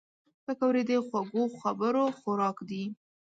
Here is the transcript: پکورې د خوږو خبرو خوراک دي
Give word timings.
پکورې 0.45 0.81
د 0.89 0.91
خوږو 1.05 1.43
خبرو 1.59 2.03
خوراک 2.19 2.57
دي 2.69 2.83